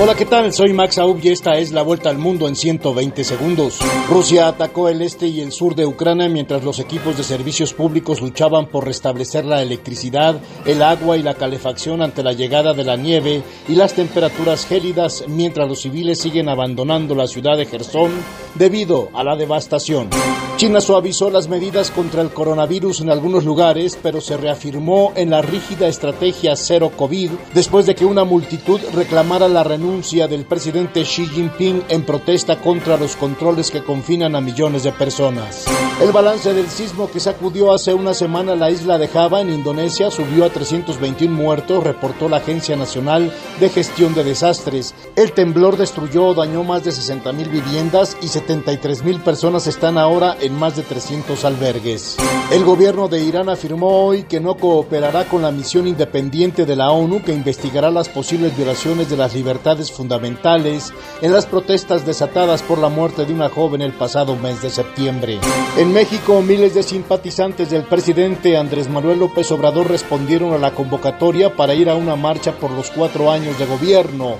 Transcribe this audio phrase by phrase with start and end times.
[0.00, 0.52] Hola, ¿qué tal?
[0.52, 3.80] Soy Max Aub y esta es la vuelta al mundo en 120 segundos.
[4.08, 8.20] Rusia atacó el este y el sur de Ucrania mientras los equipos de servicios públicos
[8.20, 12.94] luchaban por restablecer la electricidad, el agua y la calefacción ante la llegada de la
[12.94, 18.12] nieve y las temperaturas gélidas mientras los civiles siguen abandonando la ciudad de Gerson
[18.54, 20.10] debido a la devastación.
[20.58, 25.42] China suavizó las medidas contra el coronavirus en algunos lugares, pero se reafirmó en la
[25.42, 31.26] rígida estrategia cero COVID después de que una multitud reclamara la renuncia del presidente Xi
[31.26, 35.64] Jinping en protesta contra los controles que confinan a millones de personas.
[36.02, 40.10] El balance del sismo que sacudió hace una semana la isla de Java en Indonesia
[40.10, 44.94] subió a 321 muertos, reportó la Agencia Nacional de Gestión de Desastres.
[45.16, 49.96] El temblor destruyó o dañó más de 60 mil viviendas y 73 mil personas están
[49.96, 52.18] ahora en más de 300 albergues.
[52.52, 56.90] El gobierno de Irán afirmó hoy que no cooperará con la misión independiente de la
[56.90, 60.92] ONU que investigará las posibles violaciones de las libertades fundamentales
[61.22, 65.38] en las protestas desatadas por la muerte de una joven el pasado mes de septiembre.
[65.76, 71.54] En México, miles de simpatizantes del presidente Andrés Manuel López Obrador respondieron a la convocatoria
[71.54, 74.36] para ir a una marcha por los cuatro años de gobierno.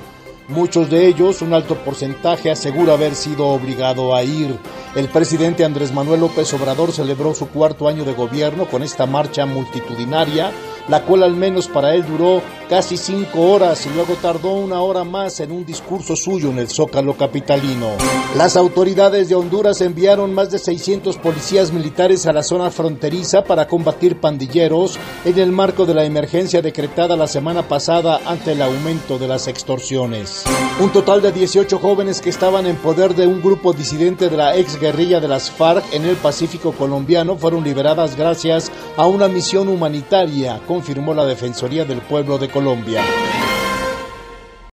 [0.49, 4.59] Muchos de ellos, un alto porcentaje, asegura haber sido obligado a ir.
[4.97, 9.45] El presidente Andrés Manuel López Obrador celebró su cuarto año de gobierno con esta marcha
[9.45, 10.51] multitudinaria,
[10.89, 15.05] la cual al menos para él duró casi cinco horas y luego tardó una hora
[15.05, 17.89] más en un discurso suyo en el Zócalo capitalino.
[18.37, 23.67] Las autoridades de Honduras enviaron más de 600 policías militares a la zona fronteriza para
[23.67, 29.19] combatir pandilleros en el marco de la emergencia decretada la semana pasada ante el aumento
[29.19, 30.45] de las extorsiones.
[30.81, 34.57] Un total de 18 jóvenes que estaban en poder de un grupo disidente de la
[34.57, 39.69] ex guerrilla de las FARC en el Pacífico colombiano fueron liberadas gracias a una misión
[39.69, 43.38] humanitaria, confirmó la Defensoría del Pueblo de Colombia.